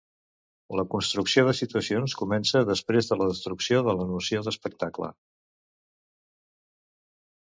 La 0.77 0.83
construcció 0.93 1.41
de 1.47 1.51
situacions 1.57 2.15
comença 2.21 2.61
després 2.69 3.11
de 3.11 3.17
la 3.19 3.27
destrucció 3.33 3.81
de 3.89 3.95
la 3.99 4.07
noció 4.13 4.41
d'espectacle. 4.47 5.11